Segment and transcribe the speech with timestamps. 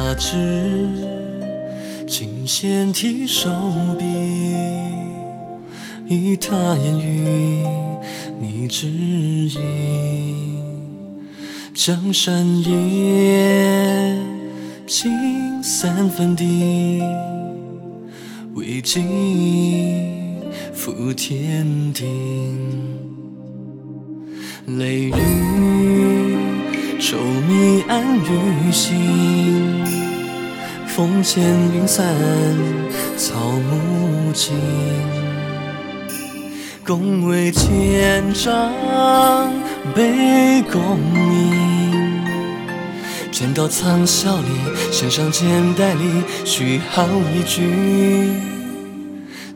[0.00, 0.36] 他只
[2.06, 3.50] 琴弦提手
[3.98, 4.04] 笔，
[6.06, 7.66] 一踏烟雨，
[8.40, 9.58] 你知意。
[11.74, 12.64] 江山一
[14.86, 17.02] 情尽三分地，
[18.54, 19.04] 为君
[20.72, 22.04] 覆天地。
[24.66, 26.36] 泪雨
[27.00, 29.87] 愁迷暗雨心。
[30.98, 32.04] 风牵云散
[33.16, 33.36] 草
[33.70, 34.52] 木尽。
[36.84, 38.68] 共为千丈
[39.94, 42.24] 悲功名，
[43.30, 44.48] 剑到苍霄里，
[44.90, 48.32] 弦上剑带里，续好一句，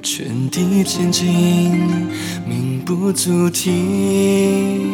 [0.00, 2.08] 劝帝千金，
[2.46, 4.92] 命不足提。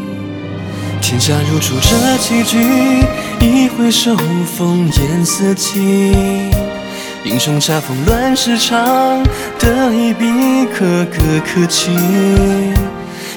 [1.03, 2.57] 天下如出这棋局，
[3.41, 4.17] 一回首，
[4.57, 5.81] 烽烟四起。
[7.25, 9.23] 英雄恰逢乱世场，
[9.59, 10.25] 得一笔
[10.73, 11.91] 可歌可泣。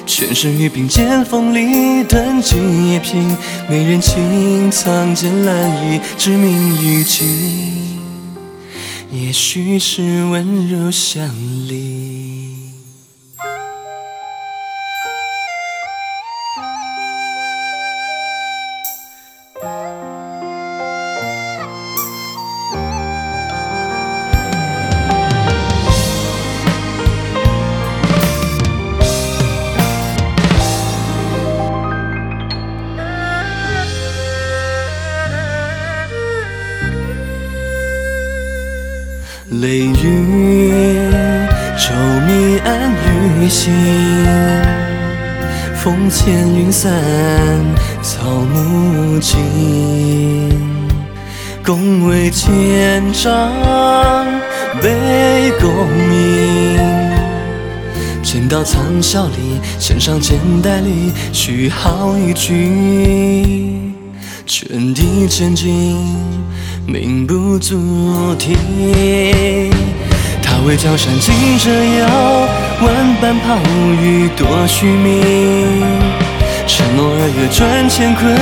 [0.04, 2.56] 全身与并肩锋利，断机
[2.90, 3.36] 也平。
[3.68, 7.98] 美人情，藏剑揽衣，致命一击。
[9.10, 11.28] 也许是温柔乡
[11.68, 12.31] 里。
[39.62, 40.98] 雷雨
[41.78, 41.92] 稠
[42.26, 42.90] 密暗
[43.40, 43.72] 雨心，
[45.76, 46.92] 风牵云散
[48.02, 49.38] 草木尽。
[51.64, 53.52] 共为千丈
[54.82, 55.70] 悲功
[56.08, 56.80] 名，
[58.20, 63.92] 剑到苍霄里，弦上剑带里，续好一句，
[64.44, 66.41] 劝帝千金。
[66.86, 68.56] 命不足提，
[70.42, 72.06] 他为江山尽折腰，
[72.80, 73.56] 万般抛
[74.02, 75.82] 与多虚名。
[76.66, 78.34] 承诺二月转乾坤，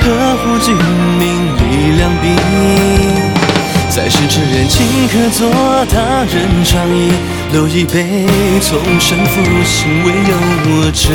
[0.00, 0.06] 呵
[0.38, 0.74] 护君
[1.18, 1.22] 命
[1.56, 1.60] 力
[1.98, 2.26] 两兵。
[3.90, 5.50] 在世之人情可作，
[5.90, 7.12] 他人长忆。
[7.52, 8.26] 留一杯，
[8.60, 10.36] 从身负心为有
[10.66, 11.08] 我者，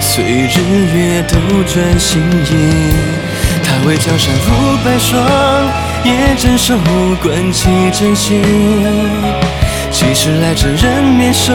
[0.00, 0.56] 随日
[0.94, 2.52] 月斗转星移。
[3.72, 5.18] 还为江山如白霜，
[6.04, 6.74] 也镇守
[7.22, 8.42] 关起真心。
[9.90, 11.54] 几时来者人面兽，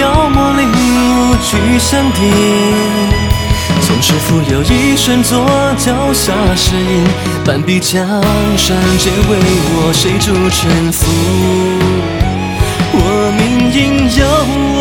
[0.00, 2.32] 妖魔灵物俱相敌。
[3.82, 5.44] 纵使浮流一瞬作，
[5.76, 7.04] 脚下是影。
[7.44, 8.00] 半壁江
[8.56, 9.38] 山皆为
[9.74, 11.04] 我，谁主沉浮？
[12.94, 14.77] 我命应有。